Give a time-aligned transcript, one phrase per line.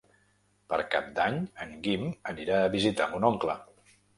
[0.73, 3.61] Per Cap d'Any en Guim anirà a visitar mon oncle.